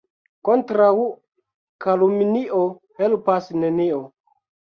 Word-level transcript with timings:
Kontraŭ 0.47 0.93
kalumnio 1.85 2.63
helpas 3.03 3.53
nenio. 3.65 4.01